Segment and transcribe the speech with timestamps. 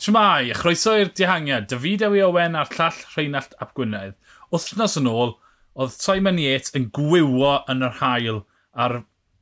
[0.00, 4.14] Shmai, chroeso i'r dihangiad, David Ewi Owen a'r llall Rheinald Ap Gwynedd.
[4.48, 5.34] Wthnos yn ôl,
[5.76, 8.38] oedd Simon Yates yn gwywo yn yr hael
[8.72, 8.94] a'r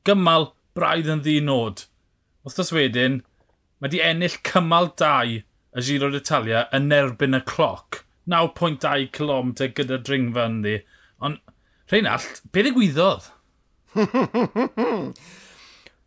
[0.09, 1.85] gymal braidd yn ddi nod.
[2.43, 3.21] Wthnos wedyn,
[3.79, 8.01] mae di ennill cymal 2 y Giro d'Italia yn erbyn y cloc.
[8.27, 10.77] 9.2 km gyda dringfa yn ddi.
[11.23, 11.39] Ond,
[11.87, 13.31] Rheinald, beth gwyddodd?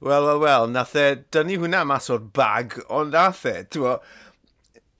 [0.02, 3.84] Wel, wel, wel, nath e dynnu hwnna mas o'r bag, ond nath e, ti'n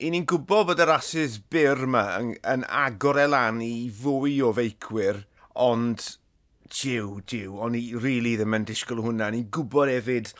[0.03, 4.41] i ni'n gwybod bod y rhasys byr yma yn, yn agor e lan i fwy
[4.43, 5.21] o feicwyr,
[5.63, 6.03] ond
[6.67, 9.29] diw, diw, o'n i rili really ddim yn disgwyl hwnna.
[9.31, 10.33] Ni'n gwybod hefyd,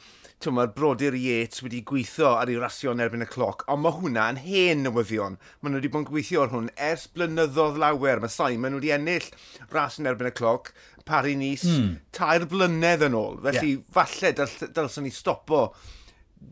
[0.43, 4.27] mae'r brodyr Yates wedi gweithio ar ei rasio yn erbyn y cloc, ond mae hwnna
[4.33, 5.39] yn hen newyddion.
[5.61, 8.19] Mae nhw wedi bod yn gweithio ar hwn ers blynyddoedd lawer.
[8.19, 9.31] Mae Simon wedi ennill
[9.71, 10.73] ras yn erbyn y cloc,
[11.07, 11.91] pari nis, mm.
[12.11, 13.39] tair blynedd yn ôl.
[13.47, 13.91] Felly, yeah.
[13.95, 14.35] falle
[14.75, 15.69] dylsyn ni stopo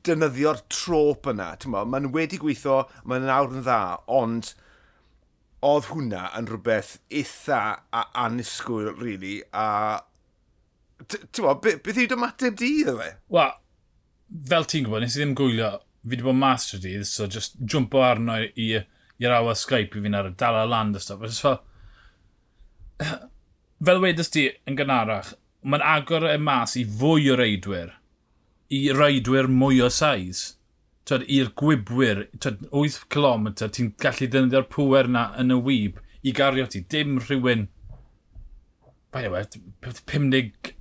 [0.05, 1.53] dynyddio'r trop yna.
[1.69, 4.53] Mae'n wedi gweithio, mae'n nawr yn dda, ond
[5.65, 7.61] oedd hwnna yn rhywbeth eitha
[7.93, 10.01] a anusgwyl, really, a...
[11.11, 13.11] Ti'n bod, beth yw dymateb di iddo fe?
[13.33, 13.53] Wel,
[14.49, 17.59] fel ti'n gwybod, nes i ddim gwylio, fi wedi bod mas trwy dydd, so just
[17.61, 18.71] jwmpo arno i
[19.21, 21.21] i'r awa Skype i fi'n ar y dala land a stuff.
[21.37, 21.59] Fel,
[23.85, 27.97] fel wedys ti yn gynharach, mae'n agor y mas i fwy o reidwyr
[28.71, 30.55] i reidwyr mwy o saiz.
[31.11, 36.85] I'r gwybwyr, 8 km, ti'n gallu ddefnyddio'r pwer na yn y wyb i gario ti.
[36.93, 37.65] Dim rhywun,
[39.11, 39.41] bai ewe,
[39.83, 40.71] 50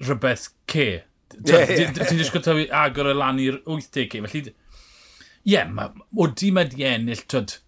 [0.00, 0.88] rhywbeth ce.
[1.36, 4.22] Ti'n disgwyl taw agor y lan i'r 80 ce.
[4.24, 7.58] Felly, ie, yeah, o di mae di ennill, twyd,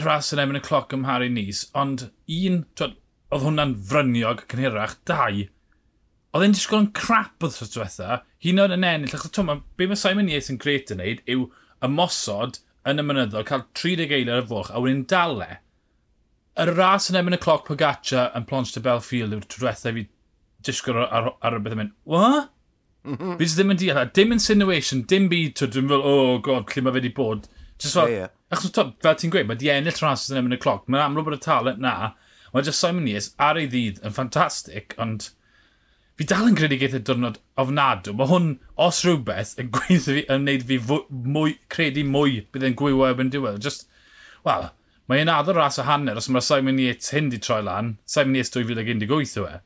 [0.00, 2.96] rhas yn emyn y cloc ym Harry Nis, ond un, twyd,
[3.34, 5.44] oedd hwnna'n fryniog cynhyrach, dau,
[6.34, 9.86] Oedd e'n disgwyl yn crap oedd tros diwetha, hyn oed yn ennill, achos twm, be
[9.86, 11.44] mae Simon Yates yn gret yn neud yw
[11.86, 12.58] ymosod
[12.90, 15.60] yn y mynyddol, cael 30 eiliad ar y foch, a wedyn dale.
[16.58, 20.08] Y ras yn emyn y cloc Pogaccia yn plonch to Belfield yw'r diwetha fi
[20.66, 22.50] disgwyl ar, ar, ar y beth yn mynd, what?
[23.04, 23.36] Mm -hmm.
[23.38, 26.98] Fi ddim yn deall, dim insinuation, dim byd, dwi'n fel, oh god, lle mae fe
[26.98, 27.46] wedi bod.
[27.78, 28.34] Just fel, yeah, yeah.
[28.54, 30.86] Achos to, fel ti'n gweud, mae di ennill ras yn emyn y cloc.
[30.88, 32.14] Mae'n amlwg bod y talent na.
[32.54, 35.30] Mae just Simon Yates ar ei ddydd yn ffantastig, ond
[36.18, 38.14] fi dal yn credu geith y diwrnod ofnadw.
[38.14, 38.48] Mae hwn,
[38.80, 40.78] os rhywbeth, yn gweithio fi, yn wneud fi
[41.10, 43.58] mwy, credu mwy bydd yn gwywo efo'n diwedd.
[43.64, 43.88] Just,
[44.46, 44.68] wel,
[45.10, 48.38] mae e'n addo ras o hanner os mae Simon Yates hyn di troi lan, Simon
[48.38, 49.58] Yates 2018 yw e.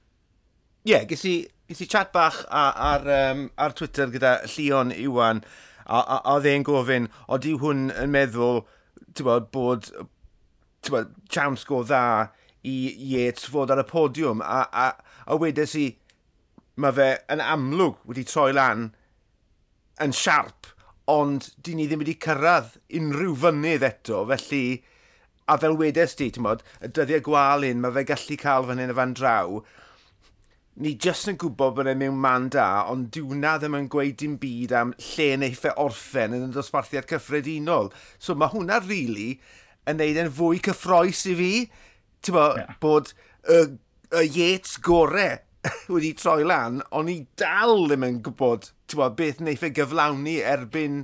[0.89, 1.37] Ie, yeah, ges i,
[1.85, 5.45] chat bach ar, ar, um, ar Twitter gyda Llion Iwan,
[5.85, 8.63] a, a, a dde'n gofyn, o di hwn yn meddwl
[9.21, 9.93] bod, bod
[10.89, 12.31] bod, chance go dda
[12.65, 12.75] i
[13.13, 14.91] Yates fod ar y podiwm, a, a,
[15.29, 15.91] a wedes i,
[16.83, 18.91] mae fe yn amlwg wedi troi lan
[20.03, 20.71] yn siarp,
[21.11, 24.63] ond di ni ddim wedi cyrraedd unrhyw fynydd eto, felly,
[25.49, 28.83] a fel wedes di, ti'n bod, y dyddiau gwal un, mae fe gallu cael fan
[28.83, 29.61] hyn y fan draw,
[30.79, 34.37] ni jyst yn gwybod bod e'n mewn man da, ond diwna ddim yn gweud dim
[34.39, 37.91] byd am lle neu e orffen yn y dosbarthiad cyffredinol.
[38.23, 39.33] So mae hwnna rili really
[39.89, 41.53] yn neud yn fwy cyffroes i fi,
[42.23, 42.77] ti'n bo, yeah.
[42.83, 43.13] bod
[43.49, 43.61] y,
[44.21, 45.39] y Yates gorau
[45.93, 51.03] wedi troi lan, ond i dal ddim yn gwybod twa, beth wneud e gyflawni erbyn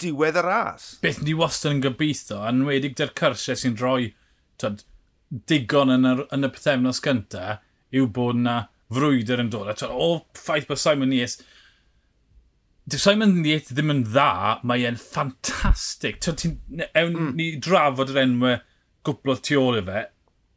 [0.00, 0.88] diwedd y ras.
[1.04, 4.12] Beth ni wastad yn gobeithio, yn wedig dy'r cyrsiau sy'n rhoi
[4.60, 4.84] twyd,
[5.48, 7.58] digon yn, yr, yn y pethefnos cynta,
[7.92, 8.56] yw bod yna
[8.92, 9.72] frwydr yn dod.
[9.72, 11.40] Twyd, o ffaith bod Simon Nies...
[12.90, 16.18] Dyw Simon Nies ddim yn dda, mae e'n ffantastig.
[16.26, 17.28] Ewn mm.
[17.38, 18.56] ni drafod yr enwau
[19.06, 20.02] gwblodd tu ôl i fe,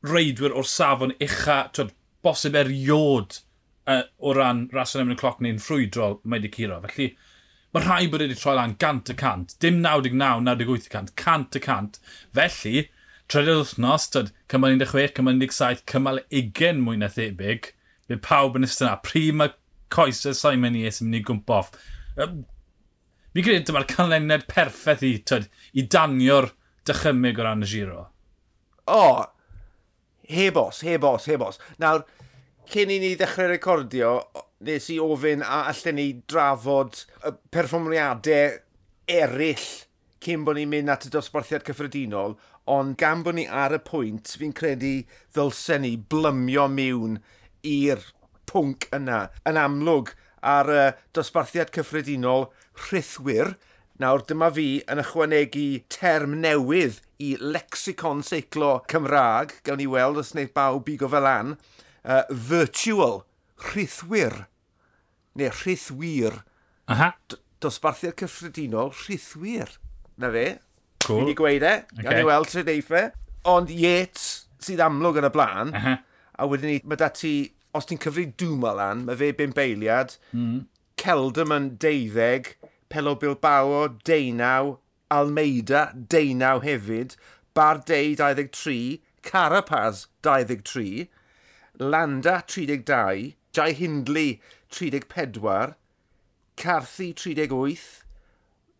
[0.09, 1.93] reidwyr o'r safon ucha, twyd,
[2.25, 3.39] bosib eriod
[3.91, 6.81] uh, o ran rhasyn efo'n y cloc neu'n ffrwydrol, mae wedi curo.
[6.85, 7.09] Felly,
[7.75, 11.57] mae rhai bod wedi troi lan gant y cant, dim 99, 98 y cant, cant
[11.59, 11.99] y cant.
[12.37, 12.87] Felly,
[13.31, 17.71] trydydd wythnos, tyd, cymal 16, cymal 17, cymal 20 mwy na thebyg,
[18.09, 18.97] bydd pawb yn ystod yna.
[19.05, 19.55] Pryd mae
[19.93, 21.71] coesau Simon Ies yn mynd i gwmp off.
[22.15, 26.51] Fi credu dyma'r canlyniad perffaith i, tyd, i danio'r
[26.87, 28.05] dychymig o ran y giro.
[28.85, 29.23] O, oh,
[30.29, 31.59] hebos, hebos, hebos.
[31.81, 32.05] Nawr,
[32.69, 34.11] cyn i ni ddechrau recordio,
[34.65, 38.55] nes i ofyn a allan ni drafod y perfformiadau
[39.11, 39.67] eraill
[40.25, 42.33] cyn bod ni'n mynd at y dosbarthiad cyffredinol,
[42.71, 44.95] ond gan bod ni ar y pwynt, fi'n credu
[45.35, 47.19] ddylsen ni blymio miwn
[47.69, 48.01] i'r
[48.49, 49.27] pwnc yna.
[49.45, 50.15] Yn amlwg
[50.55, 50.83] ar y
[51.13, 52.49] dosbarthiad cyffredinol
[52.87, 53.53] rhithwyr,
[53.95, 59.53] Nawr, dyma fi yn ychwanegu term newydd i lexicon seiclo Cymraeg.
[59.63, 61.53] Gawn ni weld os wneud bawb bigo fel an
[62.05, 63.23] uh, virtual,
[63.71, 64.45] rhithwyr,
[65.35, 66.43] neu rhithwyr.
[66.91, 67.11] Aha.
[67.27, 69.77] D dosbarthiad cyffredinol, rhithwyr.
[70.21, 70.47] Na fe.
[71.05, 71.19] Cool.
[71.19, 72.05] Fi wedi gweud e, okay.
[72.05, 73.09] gan i weld trwy deifau.
[73.09, 73.33] E.
[73.49, 75.99] Ond Yates sydd amlwg yn y blaen, uh -huh.
[76.41, 77.33] a wedyn ni, mae dati,
[77.77, 80.63] os ti'n cyfri Dumoulin, mae fe bum beiliad, mm.
[81.01, 82.55] Celdam yn deuddeg,
[82.89, 84.77] Pelo Bilbao, deunaw,
[85.11, 87.17] Almeida, deunaw hefyd,
[87.53, 91.09] Bardei, 23, Carapaz, 23,
[91.79, 95.75] Landa 32, Jai Hindley 34,
[96.55, 98.03] Carthy 38,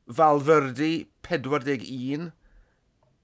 [0.10, 2.32] Falferdi 41,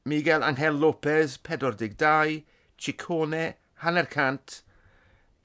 [0.06, 2.44] Miguel Angel Lopez 42,
[2.78, 4.64] Chicone hanner cant,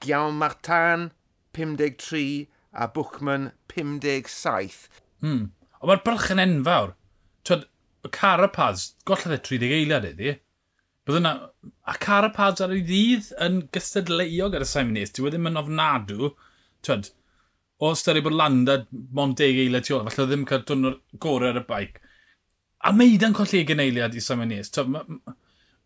[0.01, 1.11] Giawn Martan
[1.53, 4.89] 53 a Bwchman 57.
[5.21, 5.51] Hmm.
[5.81, 6.93] Ond mae'r bylch yn enfawr.
[7.45, 7.67] Twyd,
[8.05, 10.35] y Carapaz, gollodd e 30 eiliad iddi.
[11.07, 11.37] Bydd yna...
[11.87, 15.13] A Carapaz ar ei ddydd yn gystadleuog ar y Simon Simoniers.
[15.15, 16.33] Dwi ddim yn ofnadw.
[16.83, 17.07] Twyd,
[17.79, 18.81] o styri bod Landa
[19.15, 22.01] mon deg eiliad tu ôl, falle ddim cael dwrnod gorau ar y baic.
[22.89, 24.73] Almeida yn colli ei geneiliad i Simon Simoniers.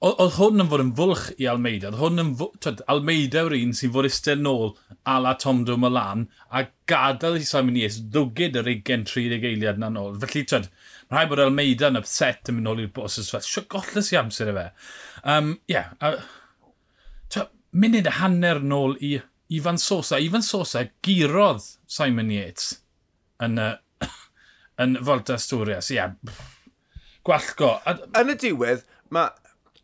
[0.01, 1.91] Oedd hwn yn fod yn fwlch i Almeida.
[1.91, 4.73] Oedd hwn yn fwlch, twyd, Almeida yw'r un sy'n fod eistedd nôl
[5.05, 9.93] a la Tom Dwm Milan a gadael i Simon Simoniers ddwgyd yr 20-30 eiliad na
[9.93, 10.17] nôl.
[10.25, 10.71] Felly, twyd,
[11.11, 13.17] Mae rhaid bod Almeida yn upset yn mynd nôl i'r bos.
[13.19, 14.61] Sio golles i amser i fe.
[15.23, 16.21] Um, yeah, uh,
[17.29, 19.17] twa, munud y hanner nôl i
[19.53, 20.19] Ifan Sosa.
[20.19, 22.79] Ifan Sosa girodd Simon Yates
[23.43, 23.75] yn, uh,
[24.81, 25.91] yn Volta Asturias.
[25.91, 26.39] Ie, yeah,
[27.27, 27.75] gwallgo.
[28.17, 29.37] Yn y diwedd, mae...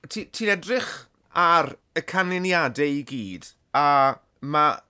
[0.08, 0.90] Ti'n ti edrych
[1.36, 4.82] ar y canlyniadau i gyd, a mae...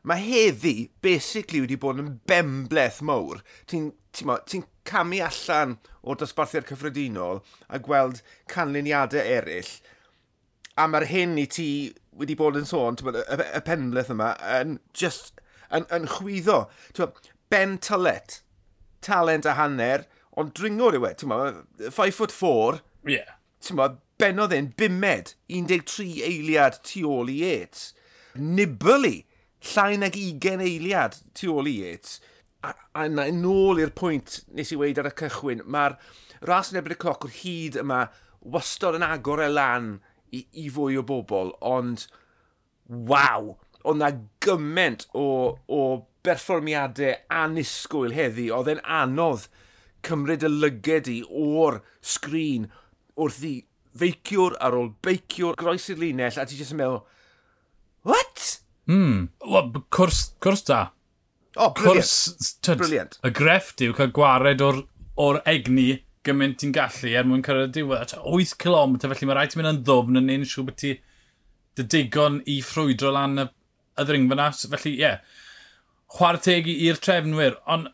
[0.00, 3.42] Mae heddi basically wedi bod yn bembleth mawr.
[3.68, 5.74] Ti'n ti, ti camu allan
[6.04, 9.72] o'r dosbarthiad cyffredinol a gweld canlyniadau eraill.
[10.80, 11.70] A mae'r hyn i ti
[12.16, 16.64] wedi bod yn sôn, y, y, y penbleth yma, yn just yn, yn chwyddo.
[17.50, 18.40] Ben Talet,
[19.02, 20.06] talent a hanner,
[20.38, 21.40] ond dringwr yw e, ti'n ma,
[21.90, 23.36] 5 foot 4, yeah.
[23.64, 27.90] ti'n ma, benodd e'n bimed, 13 eiliad tu ôl i Yates.
[28.38, 29.24] Nibbly,
[29.72, 32.18] llai nag 20 eiliad tu ôl i Yates
[32.66, 35.96] a, a na, nôl i'r pwynt nes i weid ar y cychwyn, mae'r
[36.48, 38.04] ras yn ebyn y cloc o'r hyd yma
[38.40, 39.94] wastod yn agor e lan
[40.32, 42.06] i, i fwy o bobl, ond
[43.10, 43.54] waw,
[43.84, 44.12] oedd na
[44.44, 45.80] gymaint o, o
[46.26, 49.48] berfformiadau anisgwyl heddi, oedd e'n anodd
[50.06, 52.68] cymryd y lyged i o'r sgrin
[53.20, 53.54] wrth i
[54.00, 57.02] feiciwr ar ôl beiciwr groes i'r linell a ti jyst yn meddwl,
[58.06, 58.46] what?
[58.90, 60.80] Mm, well, cwrs, cwrs da,
[61.60, 62.08] Oh, brilliant.
[62.08, 64.78] cwrs, tyd, y grefft yw cael gwared o'r,
[65.20, 68.14] or egni gymaint ti'n gallu er mwyn cyrraedd diwedd.
[68.16, 70.94] 8 km, felly mae rhaid ti'n mynd yn ddofn yn un siw bod ti
[71.76, 73.46] dy digon i ffrwydro lan y,
[74.00, 74.48] y ddringfa na.
[74.56, 75.20] Felly, ie, yeah,
[76.16, 77.58] chwarae tegu i'r trefnwyr.
[77.70, 77.92] Ond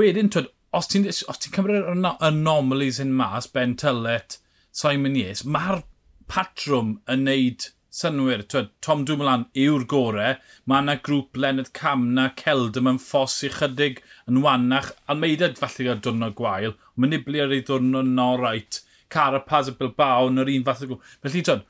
[0.00, 4.40] wedyn, twyd, os ti'n ti cymryd yr anomalies yn mas, Ben Tyllet,
[4.74, 5.84] Simon Yates, mae'r
[6.30, 8.42] patrwm yn neud synwyr.
[8.46, 10.34] Twyd, Tom Dumoulin yw'r gore.
[10.68, 14.92] Mae yna grŵp Leonard Camna, Celdam yn ffos i chydig yn wannach.
[15.10, 16.76] Almeida falle gael diwrnod gwael.
[16.96, 18.82] Mae Nibli ar ei diwrnod yn orait.
[19.12, 21.10] Carapaz y Bilbao yn yr un fath o grŵp.
[21.24, 21.64] Felly, twyd,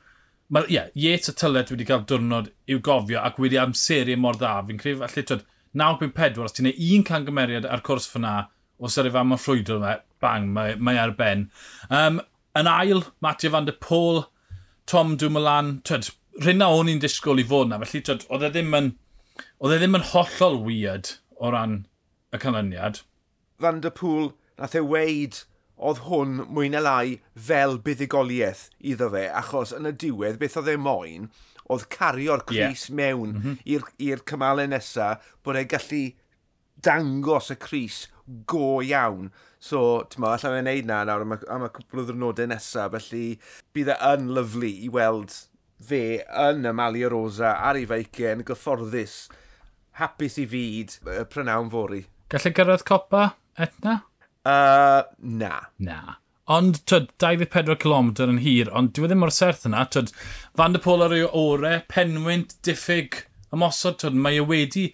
[0.47, 4.19] Mae ie, yeah, Yates a Tyllet wedi cael diwrnod i'w gofio ac wedi amseru e
[4.23, 4.53] mor dda.
[4.69, 5.41] Fi'n credu felly, twyd,
[5.75, 8.35] 9.4, os ti'n ei un cangymeriad ar cwrs fyna,
[8.79, 11.49] os yr efo am y ffrwydro fe, bang, mae, mae ar ben.
[11.91, 12.21] Um,
[12.57, 14.23] yn ail, Matthew van der Pôl,
[14.87, 16.07] Tom Dumoulin, twyd,
[16.39, 18.85] rhywna o'n i'n disgwyl i fod na, felly twyd, oedd e ddim yn,
[19.59, 21.81] oedd e ddim yn hollol weird o ran
[22.31, 23.01] y canlyniad.
[23.59, 25.41] Van der Pŵl, nath e weid
[25.77, 27.17] oedd hwn mwy na lai
[27.49, 31.27] fel buddigoliaeth iddo fe, achos yn y diwedd beth oedd e moyn,
[31.67, 32.95] oedd cario'r Cris yeah.
[33.01, 33.91] mewn mm -hmm.
[34.07, 36.05] i'r cymalau nesaf bod e gallu
[36.83, 38.07] dangos y Cris
[38.45, 39.31] go iawn.
[39.59, 42.49] So, ti'n ma, allan ni'n neud na nawr am y, am y cwpl o ddwrnodau
[42.51, 43.37] nesaf, felly
[43.75, 45.33] bydd e yn lyflu i weld
[45.89, 49.17] fe yn y Mali Rosa ar ei feicen, gyfforddus,
[50.01, 52.03] hapus i fyd, y prynawn fori.
[52.29, 53.99] Gallai gyrraedd copa, etna?
[54.47, 55.53] Uh, na.
[55.81, 55.99] Na.
[56.47, 59.83] Ond, twyd, 24 km yn hir, ond dwi e ddim mor serth yna.
[59.91, 60.13] Twyd,
[60.55, 63.23] Van der Pôl ar ei ore, penwynt, diffyg,
[63.55, 64.85] ymosod, twyd, mae e wedi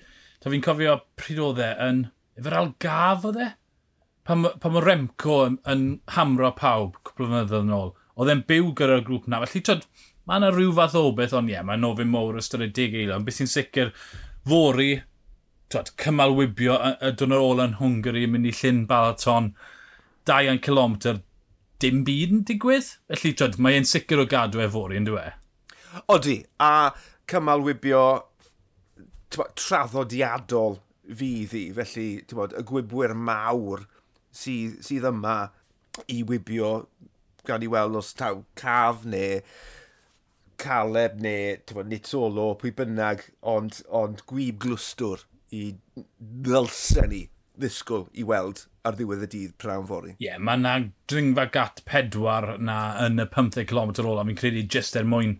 [0.44, 2.00] So fi'n cofio pryd oedd e yn...
[2.36, 3.46] Efo'r algaf oedd e?
[4.28, 5.84] Pam, pam o Remco yn, yn
[6.18, 7.94] hamro pawb cwpl o fynyddoedd yn ôl.
[8.20, 9.40] Oedd e'n byw gyda'r grŵp na.
[9.46, 9.86] Felly, tyd,
[10.28, 12.92] mae yna rhyw fath o beth, ond ie, yeah, mae'n ofyn mowr ystod y dig
[12.92, 13.16] eilio.
[13.16, 13.94] Ond beth sy'n sicr,
[14.52, 14.90] fori,
[15.72, 19.54] tyd, cymalwybio y, y dwrnod ôl yn Hwngari mynd i llyn balaton
[20.28, 21.00] 2 km,
[21.80, 22.92] dim byd yn digwydd.
[23.14, 25.24] Felly, tyd, mae'n sicr o gadw e fori, yn dwi?
[25.24, 26.04] E?
[26.12, 26.92] Odi, a
[27.32, 28.04] cymalwybio
[29.40, 33.86] bod, traddodiadol fydd i, felly bod, y gwybwyr mawr
[34.34, 35.38] sydd, sydd yma
[36.10, 36.74] i wybio
[37.48, 39.42] gan i weld os taw caf neu
[40.64, 45.66] caleb neu bod, solo, pwy bynnag, ond, ond gwyb glwstwr i
[46.18, 47.24] ddylsen ni
[47.60, 50.16] ddisgwyl i weld ar ddiwedd y dydd prawn fori.
[50.16, 50.74] Ie, yeah, mae yna
[51.12, 54.26] dringfa gat pedwar na yn y 15 km ola.
[54.28, 55.38] Fi'n credu jyst er mwyn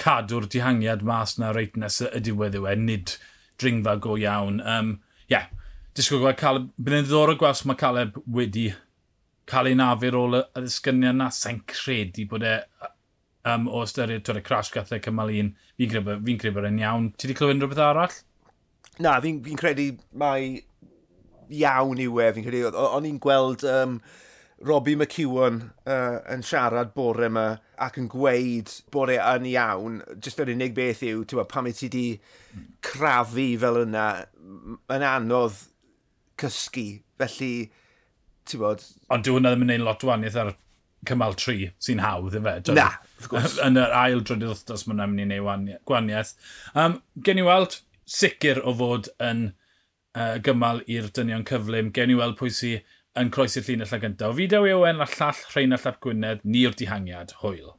[0.00, 3.14] cadw'r dihangiad mas na reit nes y diwedd yw e, nid
[3.60, 4.60] dringfa go iawn.
[4.66, 4.96] Um,
[5.30, 5.46] yeah,
[5.94, 8.68] disgwyl gweld Caleb, bydd yn ddiddorol gweld mae Caleb wedi
[9.50, 12.58] cael ei nafu ôl y ddisgynion na, sa'n credu bod e
[13.44, 16.68] um, o ystyried twyd y crash gath e cymal un, fi'n credu, fi credu bod
[16.70, 17.10] e'n iawn.
[17.16, 18.20] Ti wedi clywed rhywbeth arall?
[19.04, 20.62] Na, fi'n fi credu mai
[21.52, 23.98] iawn yw e, fi'n credu, o'n i'n gweld um,
[24.64, 27.44] Robbie McEwan uh, yn siarad bore yma
[27.84, 31.74] ac yn gweud bod e yn iawn, jyst yr unig beth yw, ti'n pam i
[31.76, 32.04] ti di
[32.84, 34.06] crafu fel yna,
[34.94, 35.58] yn anodd
[36.40, 36.86] cysgu,
[37.20, 37.52] felly,
[38.48, 38.84] ti'n bod...
[39.12, 40.54] Ond dyw hwnna ddim yn ein lot o waniaeth ar
[41.08, 42.56] cymal tri sy'n hawdd, yfe?
[42.72, 43.58] Na, wrth gwrs.
[43.66, 46.34] yn yr ail drydydd wrthnos mae'n mynd i wneud gwaniaeth.
[46.72, 49.46] Um, gen i weld sicr o fod yn
[50.16, 51.92] uh, gymal i'r dynion cyflym.
[51.96, 54.32] Gen i weld pwy sy'n yn croesi'r llinell a gyntaf.
[54.34, 57.74] O fideo Ewen a llall Rheinald Llap Gwynedd, ni'r dihangiad, hwyl.